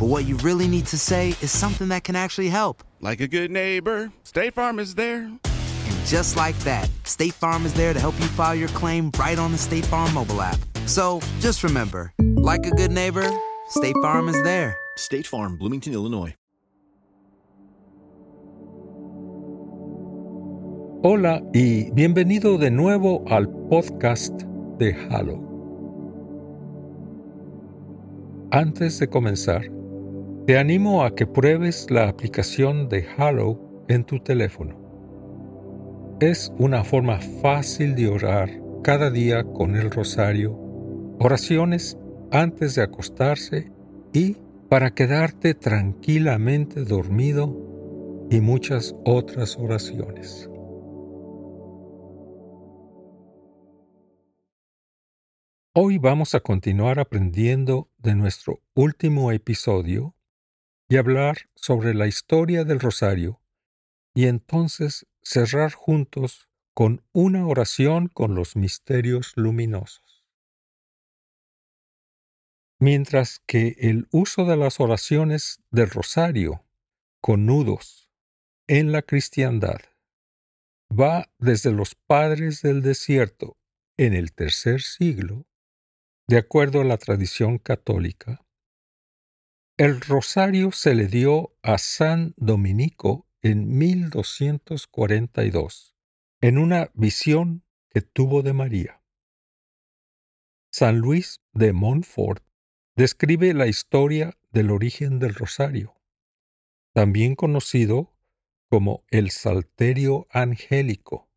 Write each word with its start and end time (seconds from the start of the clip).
but 0.00 0.06
what 0.06 0.24
you 0.24 0.34
really 0.38 0.66
need 0.66 0.86
to 0.86 0.96
say 0.96 1.28
is 1.42 1.50
something 1.50 1.88
that 1.88 2.04
can 2.04 2.16
actually 2.16 2.48
help. 2.48 2.82
Like 3.02 3.20
a 3.20 3.28
good 3.28 3.50
neighbor, 3.50 4.10
State 4.22 4.54
Farm 4.54 4.78
is 4.78 4.94
there. 4.94 5.24
And 5.24 6.06
just 6.06 6.36
like 6.36 6.58
that, 6.60 6.88
State 7.04 7.34
Farm 7.34 7.66
is 7.66 7.74
there 7.74 7.92
to 7.92 8.00
help 8.00 8.18
you 8.18 8.24
file 8.28 8.54
your 8.54 8.70
claim 8.70 9.10
right 9.18 9.38
on 9.38 9.52
the 9.52 9.58
State 9.58 9.84
Farm 9.84 10.14
mobile 10.14 10.40
app. 10.40 10.58
So 10.86 11.20
just 11.40 11.62
remember, 11.62 12.14
like 12.18 12.64
a 12.64 12.70
good 12.70 12.90
neighbor, 12.90 13.30
State 13.68 13.94
Farm 14.00 14.30
is 14.30 14.42
there. 14.42 14.74
State 14.96 15.26
Farm, 15.26 15.58
Bloomington, 15.58 15.92
Illinois. 15.92 16.34
Hola 21.02 21.42
y 21.52 21.90
bienvenido 21.92 22.58
de 22.58 22.70
nuevo 22.70 23.24
al 23.28 23.48
podcast 23.68 24.32
de 24.78 24.94
Halo. 25.10 25.46
Antes 28.52 28.98
de 28.98 29.06
comenzar, 29.06 29.62
te 30.46 30.58
animo 30.58 31.04
a 31.04 31.14
que 31.14 31.26
pruebes 31.26 31.90
la 31.90 32.08
aplicación 32.08 32.88
de 32.88 33.06
Halo 33.16 33.84
en 33.88 34.04
tu 34.04 34.20
teléfono. 34.20 34.76
Es 36.20 36.52
una 36.58 36.82
forma 36.82 37.20
fácil 37.42 37.94
de 37.94 38.08
orar 38.08 38.50
cada 38.82 39.10
día 39.10 39.44
con 39.44 39.76
el 39.76 39.90
rosario, 39.90 40.52
oraciones 41.18 41.98
antes 42.30 42.74
de 42.74 42.82
acostarse 42.82 43.70
y 44.12 44.36
para 44.68 44.94
quedarte 44.94 45.54
tranquilamente 45.54 46.84
dormido 46.84 48.26
y 48.30 48.40
muchas 48.40 48.94
otras 49.04 49.56
oraciones. 49.58 50.48
Hoy 55.74 55.98
vamos 55.98 56.34
a 56.34 56.40
continuar 56.40 56.98
aprendiendo 56.98 57.88
de 57.98 58.14
nuestro 58.14 58.60
último 58.74 59.32
episodio 59.32 60.14
y 60.90 60.96
hablar 60.96 61.48
sobre 61.54 61.94
la 61.94 62.08
historia 62.08 62.64
del 62.64 62.80
rosario 62.80 63.40
y 64.12 64.26
entonces 64.26 65.06
cerrar 65.22 65.72
juntos 65.72 66.48
con 66.74 67.04
una 67.12 67.46
oración 67.46 68.08
con 68.08 68.34
los 68.34 68.56
misterios 68.56 69.32
luminosos. 69.36 70.26
Mientras 72.80 73.40
que 73.46 73.76
el 73.78 74.08
uso 74.10 74.44
de 74.46 74.56
las 74.56 74.80
oraciones 74.80 75.62
del 75.70 75.90
rosario 75.90 76.64
con 77.20 77.46
nudos 77.46 78.10
en 78.66 78.90
la 78.90 79.02
cristiandad 79.02 79.78
va 80.90 81.30
desde 81.38 81.70
los 81.70 81.94
padres 81.94 82.62
del 82.62 82.82
desierto 82.82 83.56
en 83.96 84.12
el 84.12 84.32
tercer 84.32 84.80
siglo 84.80 85.46
de 86.26 86.38
acuerdo 86.38 86.80
a 86.80 86.84
la 86.84 86.96
tradición 86.96 87.58
católica, 87.58 88.44
el 89.80 90.00
rosario 90.02 90.70
se 90.72 90.94
le 90.94 91.06
dio 91.06 91.56
a 91.62 91.78
San 91.78 92.34
Dominico 92.36 93.26
en 93.40 93.78
1242, 93.78 95.96
en 96.42 96.58
una 96.58 96.90
visión 96.92 97.64
que 97.88 98.02
tuvo 98.02 98.42
de 98.42 98.52
María. 98.52 99.02
San 100.70 100.98
Luis 100.98 101.40
de 101.54 101.72
Montfort 101.72 102.44
describe 102.94 103.54
la 103.54 103.68
historia 103.68 104.36
del 104.50 104.70
origen 104.70 105.18
del 105.18 105.34
rosario, 105.34 105.98
también 106.92 107.34
conocido 107.34 108.14
como 108.68 109.06
el 109.08 109.30
Salterio 109.30 110.26
Angélico, 110.28 111.30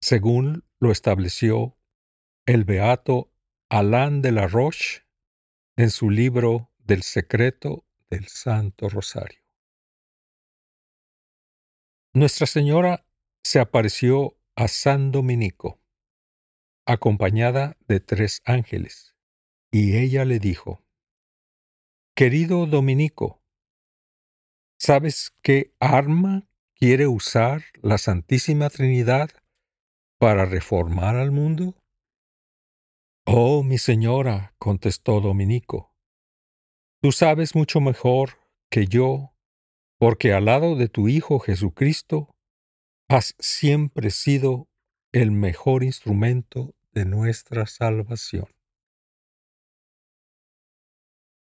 según 0.00 0.62
lo 0.78 0.92
estableció 0.92 1.76
el 2.46 2.62
beato 2.62 3.32
Alain 3.68 4.22
de 4.22 4.30
la 4.30 4.46
Roche 4.46 5.08
en 5.74 5.90
su 5.90 6.08
libro 6.08 6.70
Del 6.84 7.02
secreto 7.02 7.86
del 8.10 8.28
Santo 8.28 8.90
Rosario. 8.90 9.40
Nuestra 12.12 12.46
Señora 12.46 13.06
se 13.42 13.58
apareció 13.58 14.36
a 14.54 14.68
San 14.68 15.10
Dominico, 15.10 15.80
acompañada 16.84 17.78
de 17.88 18.00
tres 18.00 18.42
ángeles, 18.44 19.16
y 19.70 19.96
ella 19.96 20.26
le 20.26 20.38
dijo, 20.38 20.84
Querido 22.14 22.66
Dominico, 22.66 23.42
¿sabes 24.76 25.34
qué 25.40 25.74
arma 25.80 26.46
quiere 26.74 27.06
usar 27.06 27.62
la 27.80 27.96
Santísima 27.96 28.68
Trinidad 28.68 29.30
para 30.18 30.44
reformar 30.44 31.16
al 31.16 31.30
mundo? 31.30 31.78
Oh, 33.24 33.62
mi 33.62 33.78
señora, 33.78 34.54
contestó 34.58 35.22
Dominico, 35.22 35.93
tú 37.04 37.12
sabes 37.12 37.54
mucho 37.54 37.82
mejor 37.82 38.38
que 38.70 38.86
yo, 38.86 39.34
porque 39.98 40.32
al 40.32 40.46
lado 40.46 40.74
de 40.74 40.88
tu 40.88 41.06
Hijo 41.06 41.38
Jesucristo 41.38 42.34
has 43.10 43.34
siempre 43.38 44.08
sido 44.08 44.70
el 45.12 45.30
mejor 45.30 45.84
instrumento 45.84 46.74
de 46.92 47.04
nuestra 47.04 47.66
salvación. 47.66 48.46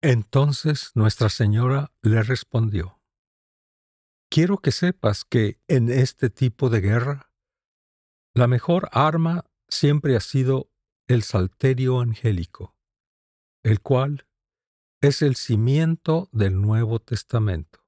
Entonces 0.03 0.91
Nuestra 0.97 1.29
Señora 1.29 1.93
le 2.03 2.25
respondió, 2.25 3.01
Quiero 4.29 4.59
que 4.59 4.73
sepas 4.73 5.25
que 5.25 5.61
en 5.69 5.91
este 5.91 6.29
tipo 6.29 6.71
de 6.71 6.81
guerra, 6.81 7.31
la 8.35 8.49
mejor 8.49 8.89
arma 8.91 9.45
siempre 9.69 10.17
ha 10.17 10.21
sido 10.21 10.73
el 11.07 11.23
salterio 11.23 12.01
angélico, 12.01 12.75
el 13.63 13.81
cual 13.81 14.27
es 15.03 15.21
el 15.21 15.35
cimiento 15.35 16.29
del 16.31 16.61
Nuevo 16.61 17.01
Testamento. 17.01 17.85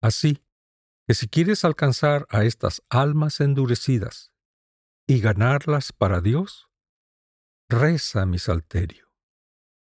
Así 0.00 0.44
que 1.06 1.14
si 1.14 1.28
quieres 1.28 1.64
alcanzar 1.64 2.26
a 2.30 2.44
estas 2.44 2.82
almas 2.88 3.40
endurecidas 3.40 4.32
y 5.08 5.20
ganarlas 5.20 5.92
para 5.92 6.20
Dios, 6.20 6.70
reza 7.68 8.24
mi 8.26 8.38
salterio. 8.38 9.12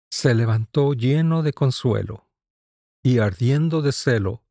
Se 0.09 0.33
levantó 0.33 0.93
lleno 0.93 1.43
de 1.43 1.53
consuelo 1.53 2.27
y 3.03 3.19
ardiendo 3.19 3.83
de 3.83 3.91
celo 3.91 4.43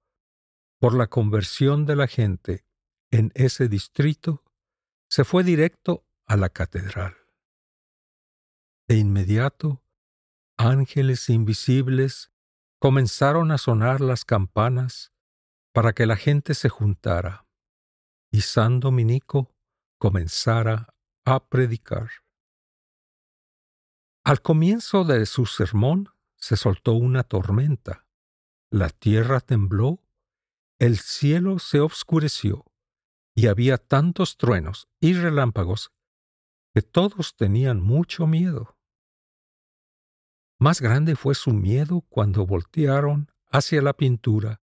por 0.79 0.95
la 0.95 1.09
conversión 1.09 1.85
de 1.85 1.97
la 1.97 2.07
gente 2.07 2.65
en 3.11 3.33
ese 3.35 3.69
distrito, 3.69 4.45
se 5.09 5.25
fue 5.25 5.43
directo 5.43 6.07
a 6.27 6.37
la 6.37 6.49
catedral. 6.49 7.17
De 8.89 8.97
inmediato, 8.97 9.83
ángeles 10.61 11.31
invisibles 11.31 12.31
comenzaron 12.79 13.51
a 13.51 13.57
sonar 13.57 14.03
las 14.03 14.27
campanas 14.27 15.13
para 15.73 15.95
que 15.95 16.05
la 16.05 16.17
gente 16.17 16.55
se 16.55 16.69
juntara 16.69 17.47
y 18.31 18.43
San 18.43 18.79
Dominico 18.79 19.55
comenzara 19.99 20.95
a 21.25 21.49
predicar. 21.49 22.11
Al 24.23 24.43
comienzo 24.43 25.05
de 25.05 25.25
su 25.25 25.47
sermón 25.47 26.11
se 26.37 26.57
soltó 26.57 26.93
una 26.93 27.23
tormenta, 27.23 28.07
la 28.71 28.91
tierra 28.91 29.41
tembló, 29.41 30.03
el 30.79 30.99
cielo 30.99 31.59
se 31.59 31.81
obscureció 31.81 32.67
y 33.35 33.47
había 33.47 33.79
tantos 33.79 34.37
truenos 34.37 34.89
y 35.01 35.15
relámpagos 35.15 35.91
que 36.75 36.83
todos 36.83 37.35
tenían 37.37 37.81
mucho 37.81 38.27
miedo. 38.27 38.77
Más 40.61 40.83
grande 40.83 41.17
fue 41.17 41.35
su 41.35 41.55
miedo 41.55 42.03
cuando 42.11 42.45
voltearon 42.45 43.33
hacia 43.51 43.81
la 43.81 43.95
pintura 43.95 44.61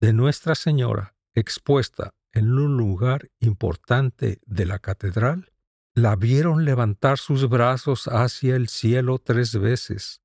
de 0.00 0.14
Nuestra 0.14 0.54
Señora 0.54 1.16
expuesta 1.34 2.14
en 2.32 2.50
un 2.58 2.78
lugar 2.78 3.30
importante 3.40 4.40
de 4.46 4.64
la 4.64 4.78
catedral, 4.78 5.52
la 5.94 6.16
vieron 6.16 6.64
levantar 6.64 7.18
sus 7.18 7.46
brazos 7.50 8.08
hacia 8.08 8.56
el 8.56 8.68
cielo 8.68 9.18
tres 9.18 9.60
veces 9.60 10.22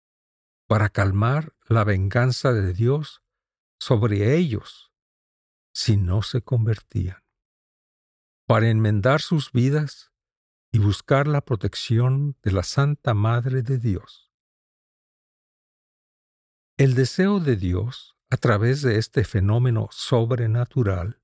para 0.67 0.87
calmar 0.87 1.53
la 1.67 1.83
venganza 1.83 2.53
de 2.53 2.73
Dios 2.73 3.21
sobre 3.77 4.37
ellos 4.37 4.93
si 5.73 5.97
no 5.97 6.21
se 6.21 6.41
convertían, 6.41 7.25
para 8.47 8.69
enmendar 8.69 9.19
sus 9.19 9.51
vidas 9.51 10.13
y 10.71 10.79
buscar 10.79 11.27
la 11.27 11.41
protección 11.41 12.37
de 12.41 12.53
la 12.53 12.63
Santa 12.63 13.13
Madre 13.13 13.63
de 13.63 13.79
Dios. 13.79 14.28
El 16.79 16.95
deseo 16.95 17.41
de 17.41 17.57
Dios, 17.57 18.15
a 18.29 18.37
través 18.37 18.81
de 18.81 18.99
este 18.99 19.25
fenómeno 19.25 19.89
sobrenatural, 19.91 21.21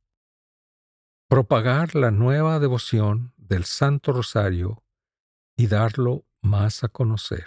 propagar 1.29 1.95
la 1.95 2.11
nueva 2.11 2.59
devoción 2.59 3.33
del 3.37 3.63
Santo 3.63 4.11
Rosario 4.11 4.83
y 5.55 5.67
darlo 5.67 6.25
más 6.41 6.83
a 6.83 6.89
conocer. 6.89 7.45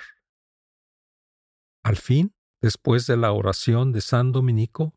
Al 1.84 1.96
fin, 1.96 2.34
después 2.62 3.06
de 3.06 3.18
la 3.18 3.32
oración 3.32 3.92
de 3.92 4.00
San 4.00 4.32
Dominico, 4.32 4.94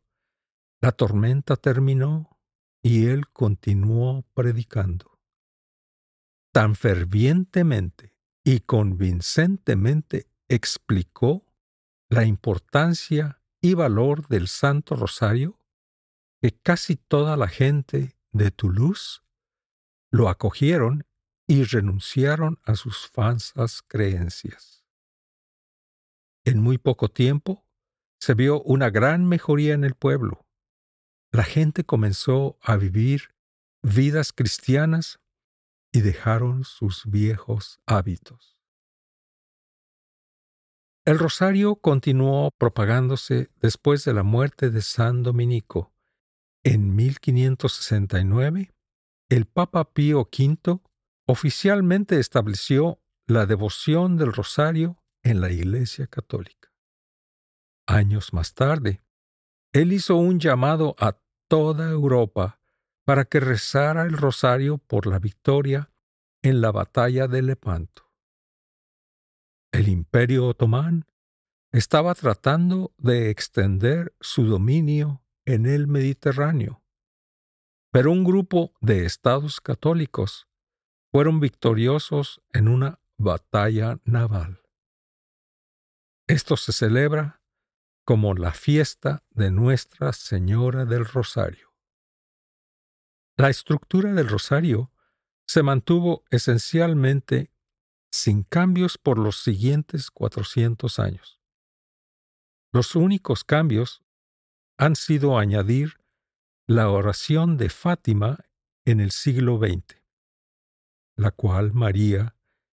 la 0.79 0.93
tormenta 0.93 1.57
terminó 1.57 2.39
y 2.81 3.07
él 3.07 3.27
continuó 3.27 4.23
predicando. 4.33 5.19
Tan 6.53 6.75
fervientemente 6.75 8.15
y 8.45 8.61
convincentemente 8.61 10.31
explicó 10.47 11.50
la 12.11 12.25
importancia 12.25 13.41
y 13.61 13.73
valor 13.73 14.27
del 14.27 14.49
Santo 14.49 14.97
Rosario 14.97 15.57
que 16.41 16.51
casi 16.51 16.97
toda 16.97 17.37
la 17.37 17.47
gente 17.47 18.17
de 18.33 18.51
Toulouse 18.51 19.21
lo 20.11 20.27
acogieron 20.27 21.05
y 21.47 21.63
renunciaron 21.63 22.59
a 22.65 22.75
sus 22.75 23.07
falsas 23.07 23.81
creencias. 23.87 24.83
En 26.43 26.61
muy 26.61 26.77
poco 26.77 27.07
tiempo 27.07 27.65
se 28.19 28.33
vio 28.33 28.61
una 28.63 28.89
gran 28.89 29.25
mejoría 29.25 29.73
en 29.73 29.85
el 29.85 29.95
pueblo. 29.95 30.45
La 31.31 31.45
gente 31.45 31.85
comenzó 31.85 32.59
a 32.61 32.75
vivir 32.75 33.33
vidas 33.83 34.33
cristianas 34.33 35.21
y 35.93 36.01
dejaron 36.01 36.65
sus 36.65 37.05
viejos 37.05 37.79
hábitos. 37.85 38.60
El 41.03 41.17
rosario 41.17 41.77
continuó 41.77 42.51
propagándose 42.51 43.49
después 43.59 44.05
de 44.05 44.13
la 44.13 44.21
muerte 44.21 44.69
de 44.69 44.83
San 44.83 45.23
Dominico. 45.23 45.91
En 46.63 46.95
1569, 46.95 48.71
el 49.29 49.45
Papa 49.47 49.93
Pío 49.93 50.29
V 50.31 50.79
oficialmente 51.25 52.19
estableció 52.19 52.99
la 53.25 53.47
devoción 53.47 54.15
del 54.15 54.31
rosario 54.31 55.01
en 55.23 55.41
la 55.41 55.51
Iglesia 55.51 56.05
Católica. 56.05 56.71
Años 57.87 58.31
más 58.31 58.53
tarde, 58.53 59.01
él 59.73 59.93
hizo 59.93 60.17
un 60.17 60.39
llamado 60.39 60.95
a 60.99 61.17
toda 61.47 61.89
Europa 61.89 62.59
para 63.05 63.25
que 63.25 63.39
rezara 63.39 64.03
el 64.03 64.15
rosario 64.15 64.77
por 64.77 65.07
la 65.07 65.17
victoria 65.17 65.89
en 66.43 66.61
la 66.61 66.71
batalla 66.71 67.27
de 67.27 67.41
Lepanto. 67.41 68.10
El 69.71 69.87
imperio 69.87 70.47
otomán 70.47 71.05
estaba 71.71 72.13
tratando 72.13 72.93
de 72.97 73.29
extender 73.29 74.13
su 74.19 74.45
dominio 74.45 75.23
en 75.45 75.65
el 75.65 75.87
Mediterráneo, 75.87 76.83
pero 77.91 78.11
un 78.11 78.25
grupo 78.25 78.73
de 78.81 79.05
estados 79.05 79.61
católicos 79.61 80.47
fueron 81.11 81.39
victoriosos 81.39 82.41
en 82.51 82.67
una 82.67 82.99
batalla 83.17 83.99
naval. 84.03 84.61
Esto 86.27 86.57
se 86.57 86.73
celebra 86.73 87.41
como 88.03 88.33
la 88.33 88.51
fiesta 88.51 89.23
de 89.29 89.51
Nuestra 89.51 90.11
Señora 90.11 90.85
del 90.85 91.05
Rosario. 91.05 91.73
La 93.37 93.49
estructura 93.49 94.13
del 94.13 94.27
rosario 94.27 94.91
se 95.47 95.63
mantuvo 95.63 96.23
esencialmente 96.29 97.51
sin 98.11 98.43
cambios 98.43 98.97
por 98.97 99.17
los 99.17 99.41
siguientes 99.41 100.11
400 100.11 100.99
años. 100.99 101.39
Los 102.73 102.95
únicos 102.95 103.43
cambios 103.43 104.03
han 104.77 104.95
sido 104.95 105.37
añadir 105.37 105.97
la 106.67 106.89
oración 106.89 107.57
de 107.57 107.69
Fátima 107.69 108.45
en 108.85 108.99
el 108.99 109.11
siglo 109.11 109.57
XX, 109.57 110.01
la 111.15 111.31
cual 111.31 111.73
María 111.73 112.35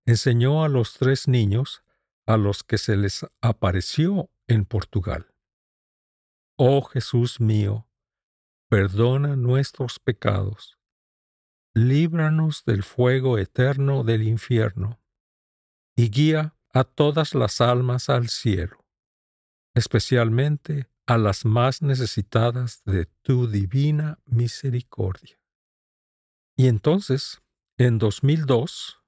enseñó 0.07 0.65
a 0.65 0.69
los 0.69 0.95
tres 0.95 1.29
niños 1.29 1.83
a 2.27 2.37
los 2.37 2.63
que 2.63 2.79
se 2.79 2.97
les 2.97 3.27
apareció 3.41 4.31
en 4.47 4.65
Portugal. 4.65 5.35
Oh 6.57 6.83
Jesús 6.83 7.41
mío, 7.41 7.87
perdona 8.69 9.37
nuestros 9.37 9.99
pecados, 9.99 10.79
líbranos 11.75 12.65
del 12.65 12.83
fuego 12.83 13.39
eterno 13.39 14.05
del 14.05 14.23
infierno 14.23 15.02
y 15.97 16.11
guía 16.11 16.57
a 16.73 16.85
todas 16.85 17.35
las 17.35 17.61
almas 17.61 18.09
al 18.09 18.29
cielo, 18.29 18.85
especialmente 19.75 20.89
a 21.07 21.19
las 21.19 21.45
más 21.45 21.83
necesitadas 21.83 22.83
de 22.85 23.07
tu 23.23 23.49
divina 23.49 24.19
misericordia. 24.25 25.39
Y 26.57 26.69
entonces, 26.69 27.43
en 27.79 27.99
2002, 27.99 29.03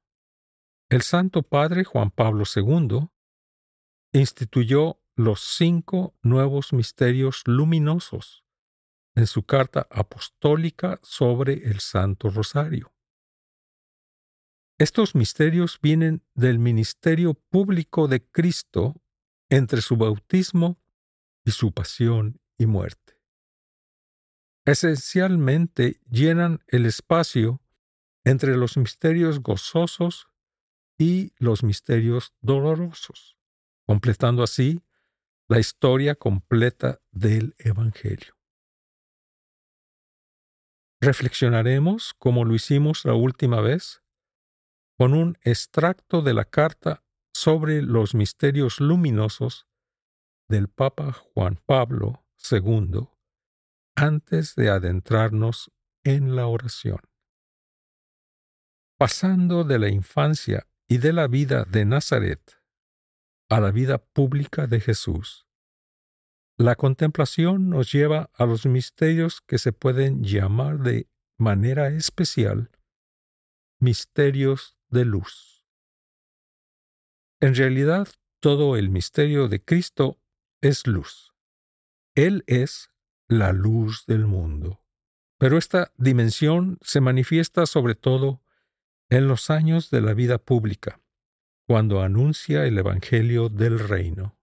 el 0.91 1.03
Santo 1.03 1.43
Padre 1.43 1.85
Juan 1.85 2.11
Pablo 2.11 2.45
II 2.55 3.09
instituyó 4.13 5.01
los 5.17 5.41
cinco 5.41 6.15
nuevos 6.23 6.73
misterios 6.73 7.43
luminosos 7.47 8.45
en 9.15 9.27
su 9.27 9.45
carta 9.45 9.87
apostólica 9.91 10.99
sobre 11.03 11.69
el 11.69 11.81
Santo 11.81 12.31
Rosario. 12.31 12.94
Estos 14.79 15.15
misterios 15.15 15.79
vienen 15.81 16.25
del 16.35 16.59
ministerio 16.59 17.35
público 17.35 18.09
de 18.09 18.27
Cristo 18.27 19.01
entre 19.49 19.81
su 19.81 19.97
bautismo 19.97 20.81
y 21.45 21.53
su 21.53 21.73
pasión 21.73 22.41
y 22.59 22.67
muerte. 22.67 23.21
Esencialmente 24.65 26.01
llenan 26.11 26.65
el 26.67 26.87
espacio 26.87 27.61
entre 28.25 28.57
los 28.57 28.77
misterios 28.77 29.41
gozosos 29.41 30.27
y 30.99 31.33
los 31.37 31.63
misterios 31.63 32.35
dolorosos, 32.41 33.37
completando 33.87 34.43
así 34.43 34.83
la 35.47 35.61
historia 35.61 36.15
completa 36.17 37.01
del 37.13 37.55
Evangelio. 37.59 38.35
Reflexionaremos, 41.01 42.15
como 42.15 42.45
lo 42.45 42.55
hicimos 42.55 43.05
la 43.05 43.13
última 43.13 43.61
vez, 43.61 44.04
con 44.97 45.15
un 45.15 45.39
extracto 45.43 46.23
de 46.23 46.35
la 46.35 46.45
carta 46.45 47.03
sobre 47.33 47.83
los 47.83 48.15
misterios 48.15 48.81
luminosos 48.81 49.67
del 50.49 50.69
Papa 50.69 51.13
Juan 51.13 51.61
Pablo 51.67 52.25
II 52.51 53.09
antes 53.97 54.55
de 54.55 54.71
adentrarnos 54.71 55.73
en 56.05 56.37
la 56.37 56.47
oración. 56.47 57.01
Pasando 58.99 59.65
de 59.65 59.79
la 59.79 59.89
infancia 59.89 60.69
y 60.89 60.99
de 60.99 61.13
la 61.13 61.27
vida 61.27 61.65
de 61.65 61.85
Nazaret 61.85 62.63
a 63.49 63.61
la 63.61 63.71
vida 63.71 63.99
pública 63.99 64.67
de 64.67 64.81
Jesús, 64.81 65.47
la 66.57 66.77
contemplación 66.77 67.69
nos 67.69 67.91
lleva 67.91 68.31
a 68.35 68.47
los 68.47 68.65
misterios 68.65 69.41
que 69.41 69.59
se 69.59 69.73
pueden 69.73 70.23
llamar 70.23 70.79
de 70.79 71.09
manera 71.37 71.89
especial 71.89 72.71
misterios 73.81 74.79
de 74.95 75.05
luz. 75.05 75.67
En 77.41 77.55
realidad, 77.55 78.09
todo 78.41 78.77
el 78.77 78.89
misterio 78.89 79.49
de 79.49 79.63
Cristo 79.63 80.19
es 80.63 80.87
luz. 80.87 81.35
Él 82.15 82.45
es 82.47 82.91
la 83.29 83.53
luz 83.53 84.07
del 84.07 84.25
mundo. 84.27 84.81
Pero 85.39 85.59
esta 85.59 85.93
dimensión 85.97 86.79
se 86.81 87.01
manifiesta 87.01 87.67
sobre 87.67 87.95
todo 87.95 88.43
en 89.11 89.29
los 89.29 89.51
años 89.51 89.91
de 89.91 90.01
la 90.01 90.15
vida 90.15 90.39
pública, 90.39 91.01
cuando 91.67 92.01
anuncia 92.01 92.65
el 92.65 92.79
Evangelio 92.79 93.49
del 93.51 93.79
Reino. 93.79 94.39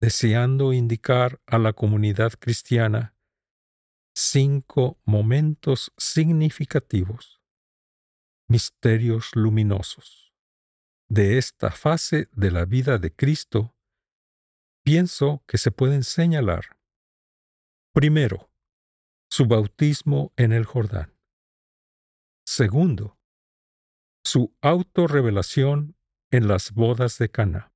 Deseando 0.00 0.72
indicar 0.72 1.40
a 1.46 1.58
la 1.58 1.72
comunidad 1.72 2.32
cristiana 2.38 3.14
cinco 4.14 4.98
momentos 5.04 5.92
significativos, 5.96 7.43
misterios 8.48 9.30
luminosos. 9.34 10.32
De 11.08 11.38
esta 11.38 11.70
fase 11.70 12.28
de 12.32 12.50
la 12.50 12.64
vida 12.64 12.98
de 12.98 13.14
Cristo, 13.14 13.76
pienso 14.84 15.42
que 15.46 15.58
se 15.58 15.70
pueden 15.70 16.02
señalar. 16.02 16.78
Primero, 17.92 18.50
su 19.30 19.46
bautismo 19.46 20.32
en 20.36 20.52
el 20.52 20.64
Jordán. 20.64 21.14
Segundo, 22.46 23.18
su 24.24 24.56
autorrevelación 24.60 25.96
en 26.30 26.48
las 26.48 26.72
bodas 26.72 27.18
de 27.18 27.30
Cana. 27.30 27.72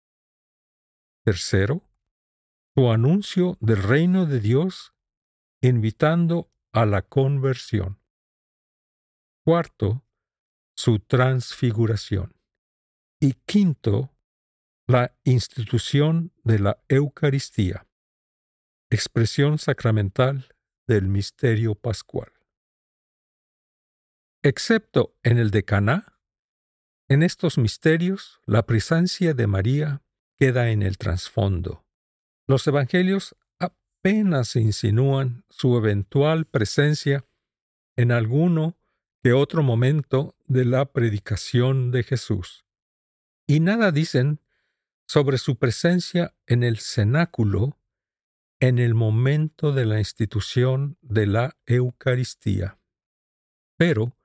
Tercero, 1.25 1.89
su 2.75 2.91
anuncio 2.91 3.57
del 3.61 3.83
reino 3.83 4.27
de 4.27 4.41
Dios 4.41 4.95
invitando 5.61 6.51
a 6.73 6.87
la 6.87 7.03
conversión. 7.03 8.01
Cuarto, 9.45 10.05
su 10.79 11.01
transfiguración. 11.01 12.37
Y 13.21 13.33
quinto, 13.33 14.17
la 14.87 15.19
institución 15.25 16.33
de 16.45 16.61
la 16.61 16.85
Eucaristía, 16.89 17.89
expresión 18.89 19.59
sacramental 19.59 20.55
del 20.87 21.09
misterio 21.09 21.75
pascual. 21.75 22.33
Excepto 24.45 25.17
en 25.25 25.39
el 25.39 25.51
de 25.51 25.65
Caná, 25.65 26.21
en 27.09 27.25
estos 27.25 27.59
misterios 27.59 28.41
la 28.47 28.65
presencia 28.65 29.35
de 29.35 29.49
María 29.49 30.05
queda 30.37 30.71
en 30.71 30.83
el 30.83 30.97
trasfondo. 30.97 31.85
Los 32.47 32.65
evangelios 32.69 33.35
apenas 33.59 34.55
insinúan 34.55 35.45
su 35.51 35.77
eventual 35.77 36.45
presencia 36.45 37.27
en 37.97 38.13
alguno 38.13 38.78
otro 39.33 39.63
momento 39.63 40.37
de 40.47 40.65
la 40.65 40.93
predicación 40.93 41.91
de 41.91 42.03
Jesús. 42.03 42.65
Y 43.47 43.61
nada 43.61 43.93
dicen 43.93 44.41
sobre 45.07 45.39
su 45.39 45.57
presencia 45.57 46.35
en 46.47 46.63
el 46.63 46.79
cenáculo 46.79 47.79
en 48.61 48.79
el 48.79 48.95
momento 48.95 49.73
de 49.73 49.87
la 49.87 49.99
institución 49.99 50.99
de 51.01 51.27
la 51.27 51.57
Eucaristía. 51.67 52.79
Pero, 53.77 54.17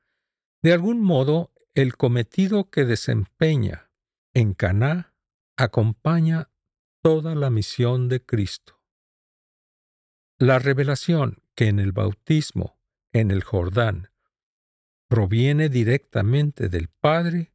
de 0.62 0.74
algún 0.74 1.02
modo, 1.02 1.54
el 1.76 1.96
cometido 1.96 2.70
que 2.70 2.86
desempeña 2.86 3.92
en 4.34 4.54
Caná 4.54 5.14
acompaña 5.56 6.50
toda 7.02 7.36
la 7.36 7.50
misión 7.50 8.10
de 8.10 8.26
Cristo. 8.26 8.82
La 10.40 10.60
revelación 10.60 11.44
que 11.56 11.68
en 11.68 11.80
el 11.80 11.92
bautismo 11.92 12.80
en 13.12 13.30
el 13.30 13.44
Jordán 13.44 14.10
proviene 15.14 15.70
directamente 15.70 16.70
del 16.70 16.88
Padre 16.88 17.54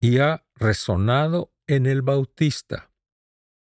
y 0.00 0.18
ha 0.18 0.44
resonado 0.56 1.54
en 1.68 1.86
el 1.86 2.02
Bautista. 2.02 2.90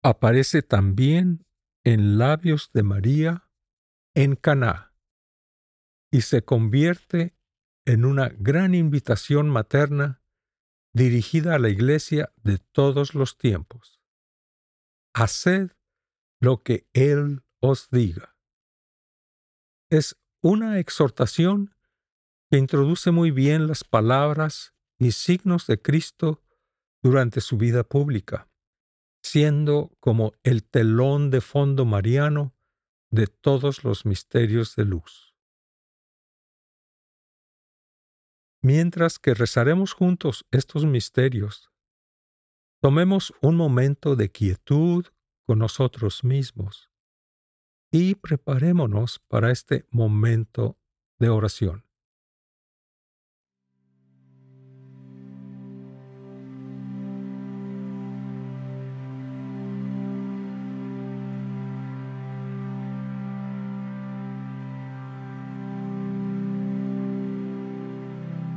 Aparece 0.00 0.62
también 0.62 1.44
en 1.82 2.18
labios 2.18 2.70
de 2.72 2.84
María 2.84 3.50
en 4.14 4.36
Caná 4.36 4.94
y 6.12 6.20
se 6.20 6.44
convierte 6.44 7.36
en 7.84 8.04
una 8.04 8.28
gran 8.28 8.76
invitación 8.76 9.48
materna 9.48 10.22
dirigida 10.94 11.56
a 11.56 11.58
la 11.58 11.68
Iglesia 11.68 12.32
de 12.44 12.58
todos 12.58 13.12
los 13.16 13.38
tiempos. 13.38 14.00
Haced 15.14 15.72
lo 16.38 16.62
que 16.62 16.86
Él 16.92 17.42
os 17.58 17.90
diga. 17.90 18.36
Es 19.90 20.16
una 20.42 20.78
exhortación 20.78 21.71
que 22.52 22.58
introduce 22.58 23.10
muy 23.12 23.30
bien 23.30 23.66
las 23.66 23.82
palabras 23.82 24.74
y 24.98 25.12
signos 25.12 25.66
de 25.66 25.80
Cristo 25.80 26.42
durante 27.02 27.40
su 27.40 27.56
vida 27.56 27.82
pública 27.82 28.46
siendo 29.22 29.96
como 30.00 30.34
el 30.42 30.62
telón 30.62 31.30
de 31.30 31.40
fondo 31.40 31.86
mariano 31.86 32.54
de 33.10 33.26
todos 33.26 33.84
los 33.84 34.04
misterios 34.04 34.76
de 34.76 34.84
luz. 34.84 35.34
Mientras 38.60 39.18
que 39.18 39.32
rezaremos 39.32 39.94
juntos 39.94 40.44
estos 40.50 40.84
misterios, 40.84 41.70
tomemos 42.82 43.32
un 43.40 43.56
momento 43.56 44.14
de 44.14 44.30
quietud 44.30 45.06
con 45.46 45.58
nosotros 45.58 46.22
mismos 46.22 46.90
y 47.90 48.14
preparémonos 48.14 49.20
para 49.28 49.50
este 49.50 49.86
momento 49.90 50.78
de 51.18 51.30
oración. 51.30 51.86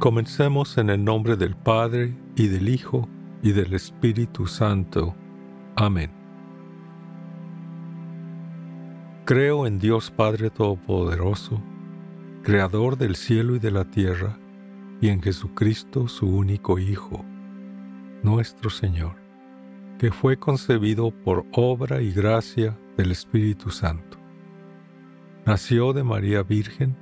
Comencemos 0.06 0.78
en 0.78 0.92
el 0.92 1.04
nombre 1.04 1.36
del 1.36 1.56
Padre, 1.56 2.14
y 2.36 2.46
del 2.46 2.70
Hijo, 2.70 3.10
y 3.42 3.54
del 3.54 3.74
Espíritu 3.74 4.46
Santo. 4.46 5.16
Amén. 5.76 6.12
Creo 9.26 9.66
en 9.66 9.80
Dios 9.80 10.12
Padre 10.12 10.52
Todopoderoso, 10.52 11.60
Creador 12.44 13.00
del 13.00 13.16
cielo 13.16 13.56
y 13.56 13.60
de 13.60 13.72
la 13.72 13.86
tierra, 13.86 14.38
y 15.02 15.10
en 15.10 15.24
Jesucristo 15.24 16.08
su 16.08 16.28
único 16.28 16.78
Hijo, 16.78 17.26
nuestro 18.22 18.70
Señor, 18.70 19.16
que 19.98 20.12
fue 20.12 20.38
concebido 20.38 21.10
por 21.10 21.48
obra 21.52 22.04
y 22.04 22.12
gracia 22.12 22.78
del 22.96 23.10
Espíritu 23.10 23.72
Santo. 23.72 24.20
Nació 25.48 25.94
de 25.94 26.04
María 26.04 26.44
Virgen, 26.44 26.96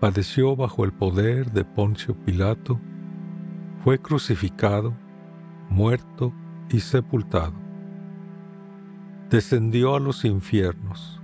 padeció 0.00 0.56
bajo 0.56 0.84
el 0.84 0.92
poder 0.92 1.52
de 1.52 1.64
Poncio 1.64 2.14
Pilato, 2.14 2.80
fue 3.82 3.98
crucificado, 3.98 4.94
muerto 5.70 6.32
y 6.70 6.80
sepultado. 6.80 7.54
Descendió 9.30 9.94
a 9.94 10.00
los 10.00 10.24
infiernos. 10.24 11.20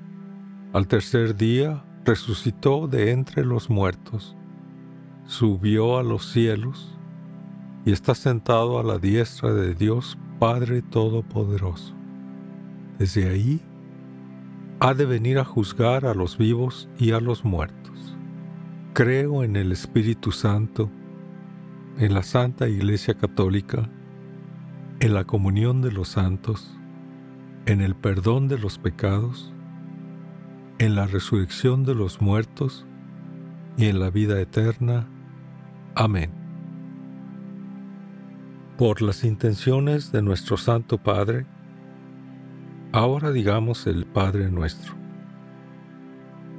Al 0.72 0.86
tercer 0.88 1.36
día 1.36 1.84
resucitó 2.04 2.88
de 2.88 3.10
entre 3.10 3.44
los 3.44 3.68
muertos, 3.68 4.36
subió 5.24 5.98
a 5.98 6.02
los 6.02 6.30
cielos 6.32 6.98
y 7.84 7.92
está 7.92 8.14
sentado 8.14 8.78
a 8.78 8.82
la 8.82 8.98
diestra 8.98 9.52
de 9.52 9.74
Dios 9.74 10.18
Padre 10.38 10.82
Todopoderoso. 10.82 11.94
Desde 12.98 13.28
ahí 13.28 13.60
ha 14.80 14.94
de 14.94 15.04
venir 15.04 15.38
a 15.38 15.44
juzgar 15.44 16.06
a 16.06 16.14
los 16.14 16.38
vivos 16.38 16.88
y 16.98 17.12
a 17.12 17.20
los 17.20 17.44
muertos. 17.44 18.16
Creo 18.94 19.42
en 19.42 19.56
el 19.56 19.72
Espíritu 19.72 20.32
Santo, 20.32 20.90
en 21.96 22.12
la 22.12 22.22
Santa 22.22 22.68
Iglesia 22.68 23.14
Católica, 23.14 23.88
en 25.00 25.14
la 25.14 25.24
comunión 25.24 25.80
de 25.80 25.90
los 25.90 26.08
santos, 26.08 26.78
en 27.64 27.80
el 27.80 27.94
perdón 27.94 28.48
de 28.48 28.58
los 28.58 28.76
pecados, 28.76 29.50
en 30.78 30.94
la 30.94 31.06
resurrección 31.06 31.84
de 31.84 31.94
los 31.94 32.20
muertos 32.20 32.84
y 33.78 33.86
en 33.86 33.98
la 33.98 34.10
vida 34.10 34.38
eterna. 34.38 35.08
Amén. 35.94 36.30
Por 38.76 39.00
las 39.00 39.24
intenciones 39.24 40.12
de 40.12 40.20
nuestro 40.20 40.58
Santo 40.58 40.98
Padre, 40.98 41.46
ahora 42.92 43.32
digamos 43.32 43.86
el 43.86 44.04
Padre 44.04 44.50
nuestro. 44.50 45.01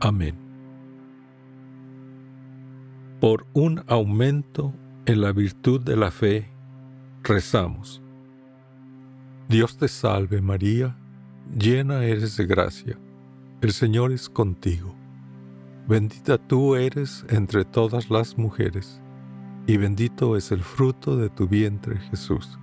Amén. 0.00 0.34
Por 3.20 3.46
un 3.52 3.84
aumento 3.86 4.72
en 5.04 5.20
la 5.20 5.32
virtud 5.32 5.82
de 5.82 5.94
la 5.94 6.10
fe, 6.10 6.48
rezamos. 7.22 8.00
Dios 9.50 9.76
te 9.76 9.88
salve 9.88 10.40
María, 10.40 10.96
llena 11.54 12.04
eres 12.04 12.38
de 12.38 12.46
gracia, 12.46 12.98
el 13.60 13.72
Señor 13.72 14.12
es 14.12 14.30
contigo. 14.30 14.94
Bendita 15.86 16.38
tú 16.38 16.76
eres 16.76 17.26
entre 17.28 17.66
todas 17.66 18.08
las 18.08 18.38
mujeres, 18.38 19.02
y 19.66 19.76
bendito 19.76 20.34
es 20.34 20.50
el 20.50 20.62
fruto 20.62 21.18
de 21.18 21.28
tu 21.28 21.46
vientre 21.46 21.98
Jesús. 21.98 22.58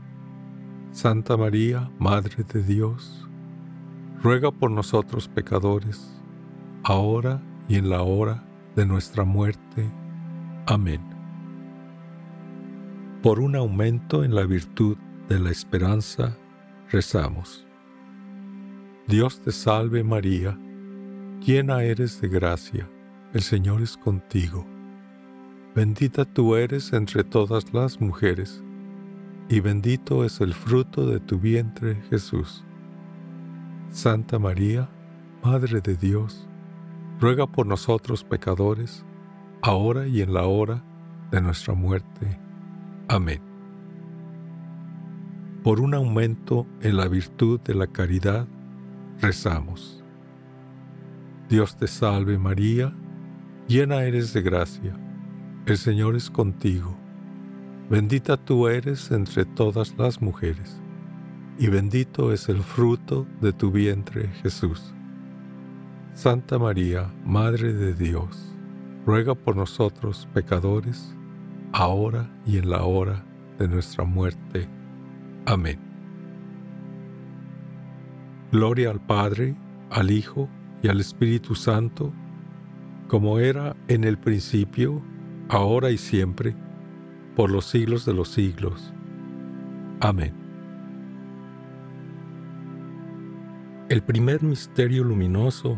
Santa 0.91 1.37
María, 1.37 1.91
Madre 1.99 2.43
de 2.51 2.63
Dios, 2.63 3.27
ruega 4.23 4.49
por 4.49 4.71
nosotros 4.71 5.27
pecadores, 5.27 6.16
ahora 6.87 7.41
y 7.67 7.75
en 7.75 7.89
la 7.89 8.01
hora 8.01 8.45
de 8.77 8.85
nuestra 8.85 9.25
muerte. 9.25 9.91
Amén. 10.65 11.01
Por 13.21 13.41
un 13.41 13.57
aumento 13.57 14.23
en 14.23 14.33
la 14.33 14.45
virtud 14.45 14.95
de 15.27 15.37
la 15.37 15.51
esperanza, 15.51 16.37
rezamos. 16.89 17.65
Dios 19.05 19.41
te 19.41 19.51
salve 19.51 20.01
María, 20.01 20.57
llena 21.45 21.83
eres 21.83 22.21
de 22.21 22.29
gracia, 22.29 22.89
el 23.33 23.41
Señor 23.41 23.81
es 23.81 23.97
contigo. 23.97 24.65
Bendita 25.75 26.23
tú 26.23 26.55
eres 26.55 26.93
entre 26.93 27.25
todas 27.25 27.73
las 27.73 27.99
mujeres, 27.99 28.63
y 29.49 29.59
bendito 29.59 30.23
es 30.23 30.39
el 30.39 30.53
fruto 30.53 31.05
de 31.05 31.19
tu 31.19 31.37
vientre 31.37 32.01
Jesús. 32.09 32.63
Santa 33.89 34.39
María, 34.39 34.89
Madre 35.43 35.81
de 35.81 35.95
Dios, 35.95 36.46
ruega 37.19 37.47
por 37.47 37.65
nosotros 37.65 38.23
pecadores, 38.23 39.05
ahora 39.61 40.07
y 40.07 40.21
en 40.21 40.33
la 40.33 40.45
hora 40.45 40.83
de 41.31 41.41
nuestra 41.41 41.73
muerte. 41.73 42.39
Amén. 43.07 43.41
Por 45.63 45.79
un 45.79 45.93
aumento 45.93 46.65
en 46.81 46.97
la 46.97 47.07
virtud 47.07 47.59
de 47.61 47.73
la 47.73 47.87
caridad, 47.87 48.47
rezamos. 49.19 50.03
Dios 51.49 51.75
te 51.75 51.87
salve 51.87 52.37
María, 52.37 52.93
llena 53.67 54.03
eres 54.03 54.33
de 54.33 54.41
gracia, 54.41 54.95
el 55.65 55.77
Señor 55.77 56.15
es 56.15 56.29
contigo 56.29 56.97
Bendita 57.89 58.35
tú 58.35 58.67
eres 58.67 59.11
entre 59.11 59.45
todas 59.45 59.97
las 59.97 60.21
mujeres, 60.21 60.77
y 61.57 61.67
bendito 61.67 62.33
es 62.33 62.49
el 62.49 62.61
fruto 62.61 63.25
de 63.39 63.53
tu 63.53 63.71
vientre 63.71 64.27
Jesús. 64.43 64.93
Santa 66.17 66.57
María, 66.57 67.13
Madre 67.23 67.73
de 67.73 67.93
Dios, 67.93 68.51
ruega 69.05 69.35
por 69.35 69.55
nosotros 69.55 70.27
pecadores, 70.33 71.15
ahora 71.73 72.27
y 72.43 72.57
en 72.57 72.71
la 72.71 72.85
hora 72.85 73.23
de 73.59 73.67
nuestra 73.67 74.03
muerte. 74.03 74.67
Amén. 75.45 75.77
Gloria 78.51 78.89
al 78.89 78.99
Padre, 78.99 79.55
al 79.91 80.09
Hijo 80.09 80.49
y 80.81 80.87
al 80.87 80.99
Espíritu 81.01 81.53
Santo, 81.53 82.11
como 83.07 83.37
era 83.37 83.75
en 83.87 84.03
el 84.03 84.17
principio, 84.17 85.03
ahora 85.49 85.91
y 85.91 85.99
siempre, 85.99 86.55
por 87.35 87.51
los 87.51 87.65
siglos 87.65 88.05
de 88.07 88.13
los 88.15 88.29
siglos. 88.29 88.91
Amén. 89.99 90.33
El 93.89 94.01
primer 94.01 94.41
misterio 94.41 95.03
luminoso 95.03 95.77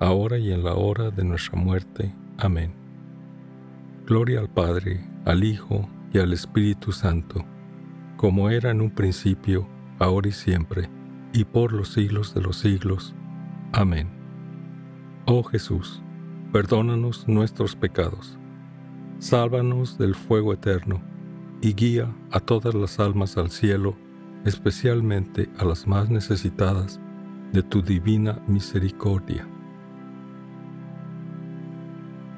ahora 0.00 0.38
y 0.38 0.52
en 0.52 0.64
la 0.64 0.74
hora 0.74 1.10
de 1.10 1.24
nuestra 1.24 1.58
muerte. 1.58 2.14
Amén. 2.36 2.72
Gloria 4.06 4.40
al 4.40 4.48
Padre, 4.48 5.04
al 5.24 5.44
Hijo 5.44 5.88
y 6.12 6.18
al 6.18 6.32
Espíritu 6.32 6.92
Santo, 6.92 7.44
como 8.16 8.48
era 8.50 8.70
en 8.70 8.80
un 8.80 8.90
principio, 8.90 9.68
ahora 9.98 10.28
y 10.28 10.32
siempre, 10.32 10.88
y 11.32 11.44
por 11.44 11.72
los 11.72 11.92
siglos 11.92 12.34
de 12.34 12.40
los 12.40 12.58
siglos. 12.58 13.14
Amén. 13.72 14.08
Oh 15.26 15.42
Jesús, 15.42 16.02
perdónanos 16.52 17.28
nuestros 17.28 17.76
pecados, 17.76 18.38
sálvanos 19.18 19.98
del 19.98 20.14
fuego 20.14 20.52
eterno, 20.52 21.02
y 21.60 21.74
guía 21.74 22.14
a 22.30 22.40
todas 22.40 22.74
las 22.74 23.00
almas 23.00 23.36
al 23.36 23.50
cielo, 23.50 23.96
especialmente 24.44 25.50
a 25.58 25.64
las 25.64 25.86
más 25.86 26.08
necesitadas 26.08 27.00
de 27.52 27.62
tu 27.62 27.82
divina 27.82 28.40
misericordia. 28.46 29.46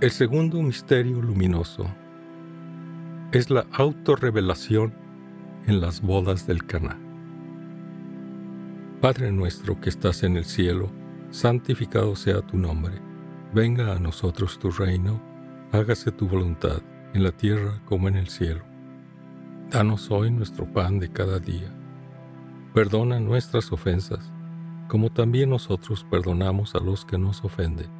El 0.01 0.13
segundo 0.13 0.63
misterio 0.63 1.21
luminoso 1.21 1.85
es 3.33 3.51
la 3.51 3.67
autorrevelación 3.71 4.95
en 5.67 5.83
las 5.83 6.01
bodas 6.01 6.47
del 6.47 6.65
Caná. 6.65 6.99
Padre 9.03 9.31
nuestro 9.31 9.79
que 9.79 9.91
estás 9.91 10.23
en 10.23 10.39
el 10.39 10.47
cielo, 10.47 10.91
santificado 11.29 12.17
sea 12.17 12.41
tu 12.41 12.57
nombre. 12.57 12.95
Venga 13.53 13.93
a 13.93 13.99
nosotros 13.99 14.59
tu 14.59 14.71
reino, 14.71 15.21
hágase 15.71 16.11
tu 16.13 16.27
voluntad, 16.27 16.81
en 17.13 17.23
la 17.23 17.33
tierra 17.33 17.83
como 17.85 18.09
en 18.09 18.17
el 18.17 18.29
cielo. 18.29 18.65
Danos 19.69 20.11
hoy 20.11 20.31
nuestro 20.31 20.65
pan 20.65 20.99
de 20.99 21.13
cada 21.13 21.39
día. 21.39 21.71
Perdona 22.73 23.21
nuestras 23.21 23.71
ofensas, 23.71 24.33
como 24.89 25.11
también 25.11 25.51
nosotros 25.51 26.07
perdonamos 26.11 26.75
a 26.75 26.81
los 26.81 27.05
que 27.05 27.19
nos 27.19 27.45
ofenden. 27.45 28.00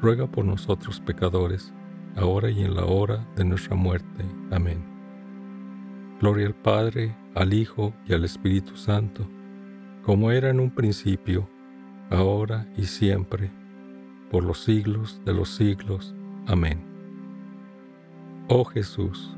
ruega 0.00 0.26
por 0.26 0.44
nosotros 0.44 1.00
pecadores, 1.00 1.72
ahora 2.16 2.50
y 2.50 2.62
en 2.62 2.74
la 2.74 2.84
hora 2.84 3.26
de 3.36 3.44
nuestra 3.44 3.76
muerte. 3.76 4.24
Amén. 4.50 4.84
Gloria 6.20 6.46
al 6.46 6.54
Padre, 6.54 7.14
al 7.34 7.52
Hijo 7.52 7.94
y 8.06 8.14
al 8.14 8.24
Espíritu 8.24 8.76
Santo, 8.76 9.28
como 10.02 10.30
era 10.30 10.50
en 10.50 10.60
un 10.60 10.70
principio, 10.70 11.48
ahora 12.10 12.66
y 12.76 12.84
siempre, 12.84 13.50
por 14.30 14.44
los 14.44 14.64
siglos 14.64 15.20
de 15.24 15.34
los 15.34 15.50
siglos. 15.50 16.14
Amén. 16.46 16.80
Oh 18.48 18.64
Jesús, 18.64 19.36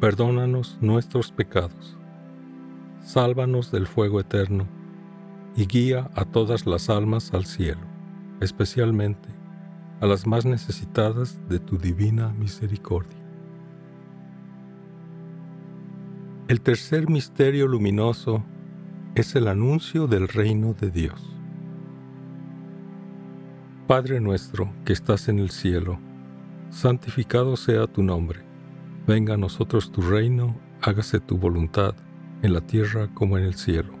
perdónanos 0.00 0.78
nuestros 0.80 1.32
pecados, 1.32 1.96
sálvanos 3.00 3.70
del 3.70 3.86
fuego 3.86 4.20
eterno, 4.20 4.66
y 5.56 5.66
guía 5.66 6.10
a 6.14 6.26
todas 6.26 6.66
las 6.66 6.90
almas 6.90 7.32
al 7.32 7.46
cielo, 7.46 7.80
especialmente 8.40 9.35
a 10.00 10.06
las 10.06 10.26
más 10.26 10.44
necesitadas 10.44 11.40
de 11.48 11.58
tu 11.58 11.78
divina 11.78 12.28
misericordia. 12.32 13.18
El 16.48 16.60
tercer 16.60 17.08
misterio 17.08 17.66
luminoso 17.66 18.44
es 19.14 19.34
el 19.34 19.48
anuncio 19.48 20.06
del 20.06 20.28
reino 20.28 20.74
de 20.74 20.90
Dios. 20.90 21.36
Padre 23.86 24.20
nuestro 24.20 24.72
que 24.84 24.92
estás 24.92 25.28
en 25.28 25.38
el 25.38 25.50
cielo, 25.50 25.98
santificado 26.70 27.56
sea 27.56 27.86
tu 27.86 28.02
nombre. 28.02 28.40
Venga 29.06 29.34
a 29.34 29.38
nosotros 29.38 29.90
tu 29.90 30.02
reino, 30.02 30.56
hágase 30.82 31.20
tu 31.20 31.38
voluntad, 31.38 31.94
en 32.42 32.52
la 32.52 32.60
tierra 32.60 33.08
como 33.14 33.38
en 33.38 33.44
el 33.44 33.54
cielo. 33.54 33.94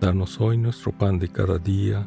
Danos 0.00 0.40
hoy 0.40 0.58
nuestro 0.58 0.92
pan 0.92 1.18
de 1.18 1.28
cada 1.28 1.58
día 1.58 2.06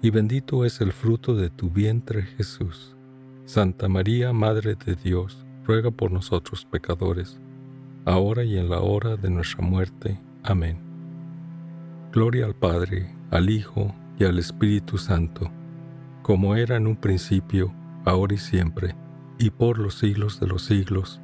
y 0.00 0.10
bendito 0.10 0.64
es 0.64 0.80
el 0.80 0.92
fruto 0.92 1.34
de 1.34 1.50
tu 1.50 1.70
vientre 1.70 2.22
Jesús. 2.22 2.96
Santa 3.44 3.88
María, 3.88 4.32
Madre 4.32 4.74
de 4.74 4.94
Dios, 4.94 5.44
ruega 5.64 5.90
por 5.90 6.12
nosotros 6.12 6.64
pecadores, 6.64 7.40
ahora 8.04 8.44
y 8.44 8.58
en 8.58 8.68
la 8.68 8.80
hora 8.80 9.16
de 9.16 9.30
nuestra 9.30 9.62
muerte. 9.62 10.20
Amén. 10.42 10.78
Gloria 12.12 12.46
al 12.46 12.54
Padre, 12.54 13.14
al 13.30 13.50
Hijo 13.50 13.94
y 14.18 14.24
al 14.24 14.38
Espíritu 14.38 14.98
Santo, 14.98 15.50
como 16.22 16.56
era 16.56 16.76
en 16.76 16.86
un 16.86 16.96
principio, 16.96 17.72
ahora 18.04 18.34
y 18.34 18.38
siempre, 18.38 18.94
y 19.38 19.50
por 19.50 19.78
los 19.78 19.94
siglos 19.98 20.40
de 20.40 20.46
los 20.46 20.64
siglos. 20.64 21.20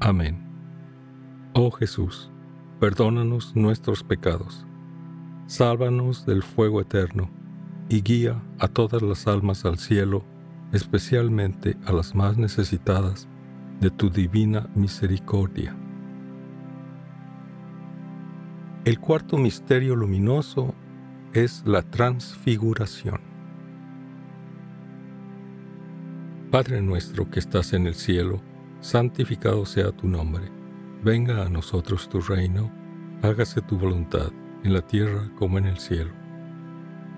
Amén. 0.00 0.46
Oh 1.52 1.70
Jesús, 1.70 2.30
perdónanos 2.78 3.56
nuestros 3.56 4.02
pecados, 4.02 4.66
sálvanos 5.46 6.26
del 6.26 6.42
fuego 6.42 6.80
eterno, 6.80 7.30
y 7.90 8.02
guía 8.02 8.40
a 8.60 8.68
todas 8.68 9.02
las 9.02 9.26
almas 9.26 9.64
al 9.64 9.76
cielo, 9.76 10.24
especialmente 10.72 11.76
a 11.84 11.92
las 11.92 12.14
más 12.14 12.38
necesitadas 12.38 13.28
de 13.80 13.90
tu 13.90 14.08
divina 14.08 14.70
misericordia. 14.76 15.76
El 18.84 19.00
cuarto 19.00 19.36
misterio 19.36 19.96
luminoso 19.96 20.72
es 21.32 21.64
la 21.66 21.82
transfiguración. 21.82 23.20
Padre 26.52 26.80
nuestro 26.82 27.28
que 27.28 27.40
estás 27.40 27.72
en 27.72 27.88
el 27.88 27.94
cielo, 27.94 28.40
santificado 28.80 29.66
sea 29.66 29.90
tu 29.90 30.06
nombre. 30.06 30.50
Venga 31.02 31.44
a 31.44 31.48
nosotros 31.48 32.08
tu 32.08 32.20
reino, 32.20 32.70
hágase 33.22 33.60
tu 33.62 33.76
voluntad, 33.76 34.30
en 34.62 34.74
la 34.74 34.82
tierra 34.82 35.30
como 35.36 35.58
en 35.58 35.66
el 35.66 35.78
cielo. 35.78 36.19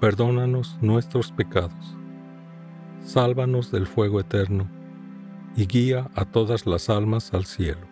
perdónanos 0.00 0.78
nuestros 0.82 1.32
pecados, 1.32 1.96
sálvanos 3.04 3.70
del 3.70 3.86
fuego 3.86 4.20
eterno 4.20 4.68
y 5.56 5.66
guía 5.66 6.10
a 6.14 6.24
todas 6.24 6.66
las 6.66 6.90
almas 6.90 7.32
al 7.32 7.46
cielo, 7.46 7.86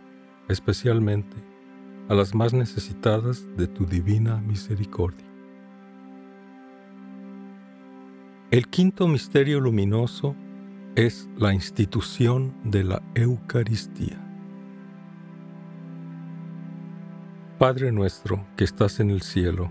especialmente 0.48 1.36
a 2.08 2.14
las 2.14 2.34
más 2.34 2.52
necesitadas 2.52 3.44
de 3.56 3.66
tu 3.66 3.86
divina 3.86 4.36
misericordia. 4.36 5.26
El 8.50 8.68
quinto 8.68 9.08
misterio 9.08 9.58
luminoso 9.58 10.36
es 10.94 11.28
la 11.36 11.52
institución 11.52 12.54
de 12.62 12.84
la 12.84 13.02
Eucaristía. 13.14 14.20
Padre 17.58 17.90
nuestro 17.90 18.46
que 18.56 18.64
estás 18.64 19.00
en 19.00 19.10
el 19.10 19.22
cielo, 19.22 19.70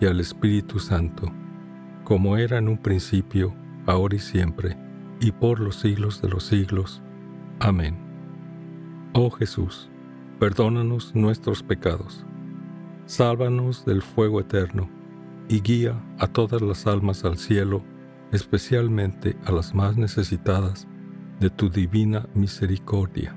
y 0.00 0.06
al 0.06 0.20
Espíritu 0.20 0.78
Santo, 0.78 1.32
como 2.04 2.36
era 2.36 2.58
en 2.58 2.68
un 2.68 2.78
principio, 2.78 3.54
ahora 3.86 4.16
y 4.16 4.18
siempre, 4.18 4.76
y 5.20 5.32
por 5.32 5.60
los 5.60 5.76
siglos 5.76 6.20
de 6.22 6.28
los 6.28 6.44
siglos. 6.44 7.02
Amén. 7.60 7.96
Oh 9.12 9.30
Jesús, 9.30 9.88
perdónanos 10.38 11.14
nuestros 11.14 11.62
pecados, 11.62 12.26
sálvanos 13.06 13.84
del 13.84 14.02
fuego 14.02 14.40
eterno 14.40 14.90
y 15.48 15.60
guía 15.60 16.02
a 16.18 16.26
todas 16.26 16.60
las 16.60 16.86
almas 16.86 17.24
al 17.24 17.38
cielo, 17.38 17.82
especialmente 18.32 19.36
a 19.44 19.52
las 19.52 19.74
más 19.74 19.96
necesitadas 19.96 20.86
de 21.40 21.50
tu 21.50 21.70
divina 21.70 22.26
misericordia. 22.34 23.36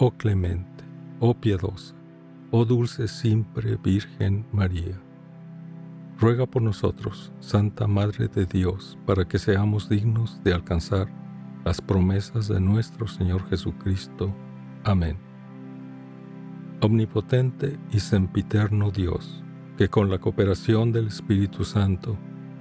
Oh 0.00 0.12
clemente, 0.12 0.84
oh 1.18 1.34
piadosa, 1.34 1.92
oh 2.52 2.64
dulce 2.64 3.08
siempre 3.08 3.76
Virgen 3.82 4.46
María. 4.52 4.96
Ruega 6.20 6.46
por 6.46 6.62
nosotros, 6.62 7.32
Santa 7.40 7.88
Madre 7.88 8.28
de 8.28 8.46
Dios, 8.46 8.96
para 9.06 9.26
que 9.26 9.40
seamos 9.40 9.88
dignos 9.88 10.40
de 10.44 10.54
alcanzar 10.54 11.08
las 11.64 11.80
promesas 11.80 12.46
de 12.46 12.60
nuestro 12.60 13.08
Señor 13.08 13.48
Jesucristo. 13.48 14.32
Amén. 14.84 15.18
Omnipotente 16.80 17.76
y 17.90 17.98
sempiterno 17.98 18.92
Dios, 18.92 19.42
que 19.76 19.88
con 19.88 20.10
la 20.10 20.20
cooperación 20.20 20.92
del 20.92 21.08
Espíritu 21.08 21.64
Santo 21.64 22.16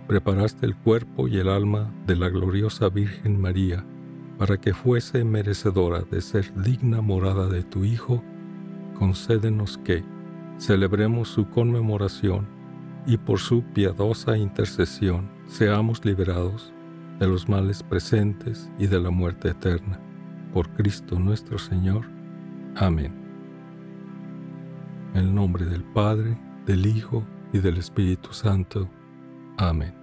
preparaste 0.07 0.65
el 0.65 0.75
cuerpo 0.75 1.27
y 1.27 1.37
el 1.37 1.49
alma 1.49 1.93
de 2.07 2.15
la 2.15 2.29
gloriosa 2.29 2.89
Virgen 2.89 3.39
María, 3.39 3.85
para 4.37 4.57
que 4.57 4.73
fuese 4.73 5.23
merecedora 5.23 6.01
de 6.01 6.21
ser 6.21 6.53
digna 6.61 7.01
morada 7.01 7.47
de 7.47 7.63
tu 7.63 7.83
Hijo, 7.83 8.23
concédenos 8.97 9.77
que 9.79 10.03
celebremos 10.57 11.29
su 11.29 11.49
conmemoración 11.49 12.47
y 13.05 13.17
por 13.17 13.39
su 13.39 13.63
piadosa 13.63 14.37
intercesión 14.37 15.29
seamos 15.47 16.03
liberados 16.03 16.73
de 17.19 17.27
los 17.27 17.47
males 17.49 17.81
presentes 17.81 18.69
y 18.77 18.87
de 18.87 18.99
la 18.99 19.09
muerte 19.09 19.49
eterna. 19.49 19.99
Por 20.53 20.69
Cristo 20.71 21.17
nuestro 21.17 21.57
Señor. 21.57 22.05
Amén. 22.75 23.13
En 25.13 25.21
el 25.21 25.33
nombre 25.33 25.65
del 25.65 25.83
Padre, 25.83 26.37
del 26.65 26.85
Hijo 26.85 27.23
y 27.53 27.59
del 27.59 27.77
Espíritu 27.77 28.33
Santo. 28.33 28.87
Amén. 29.57 29.96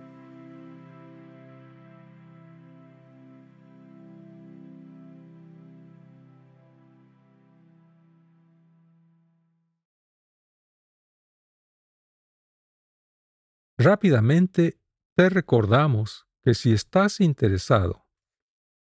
Rápidamente 13.77 14.81
te 15.17 15.29
recordamos 15.29 16.29
que 16.43 16.55
si 16.55 16.73
estás 16.73 17.21
interesado 17.21 18.07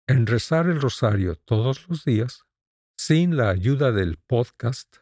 en 0.06 0.26
rezar 0.26 0.68
el 0.68 0.80
rosario 0.80 1.34
todos 1.34 1.88
los 1.88 2.04
días, 2.04 2.44
sin 2.96 3.36
la 3.36 3.50
ayuda 3.50 3.90
del 3.90 4.16
podcast, 4.16 4.98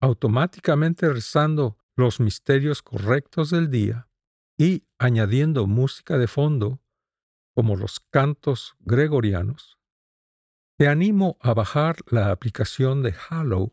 automáticamente 0.00 1.12
rezando 1.12 1.76
los 1.96 2.20
misterios 2.20 2.82
correctos 2.82 3.50
del 3.50 3.68
día 3.68 4.08
y 4.56 4.86
añadiendo 4.96 5.66
música 5.66 6.18
de 6.18 6.28
fondo, 6.28 6.80
como 7.52 7.74
los 7.74 7.98
cantos 7.98 8.76
gregorianos, 8.78 9.76
te 10.78 10.86
animo 10.86 11.36
a 11.40 11.52
bajar 11.52 11.96
la 12.06 12.30
aplicación 12.30 13.02
de 13.02 13.12
Hallow 13.12 13.72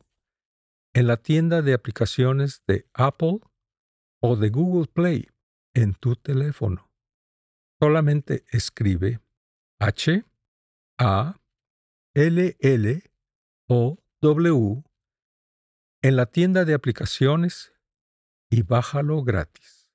en 0.96 1.06
la 1.08 1.18
tienda 1.18 1.62
de 1.62 1.74
aplicaciones 1.74 2.64
de 2.66 2.88
Apple 2.94 3.42
o 4.20 4.36
de 4.36 4.50
Google 4.50 4.88
Play 4.88 5.28
en 5.74 5.94
tu 5.94 6.16
teléfono. 6.16 6.90
Solamente 7.80 8.46
escribe 8.52 9.20
H 9.80 10.24
A 10.98 11.40
L 12.14 12.56
L 12.60 13.04
O 13.68 13.98
W 14.22 14.84
en 16.02 16.16
la 16.16 16.26
tienda 16.26 16.66
de 16.66 16.74
aplicaciones 16.74 17.74
y 18.50 18.62
bájalo 18.62 19.24
gratis. 19.24 19.92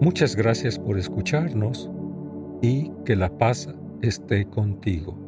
Muchas 0.00 0.36
gracias 0.36 0.78
por 0.78 0.96
escucharnos 0.96 1.90
y 2.62 2.90
que 3.04 3.16
la 3.16 3.36
paz 3.36 3.68
esté 4.00 4.48
contigo. 4.48 5.27